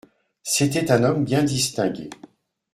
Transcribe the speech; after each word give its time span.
C’était 0.41 0.89
un 0.91 1.03
homme 1.03 1.23
bien 1.23 1.43
distingué. 1.43 2.09